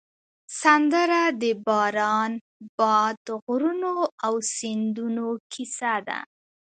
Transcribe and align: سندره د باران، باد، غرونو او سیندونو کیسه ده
سندره 0.61 1.21
د 1.41 1.43
باران، 1.65 2.31
باد، 2.79 3.23
غرونو 3.43 3.93
او 4.25 4.33
سیندونو 4.57 5.27
کیسه 5.53 5.95
ده 6.07 6.19